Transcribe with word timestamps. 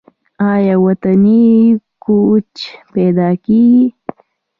آیا 0.51 0.75
وطني 0.85 1.41
کوچ 2.03 2.53
پیدا 2.93 3.29
کیږي؟ 3.43 3.85